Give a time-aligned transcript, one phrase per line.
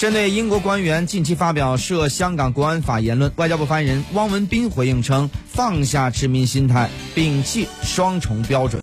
[0.00, 8.78] 针对英国官员近期发表涉香港国安法言论外交部发言人汪文斌回应称放下殖民心态摒弃双重标准。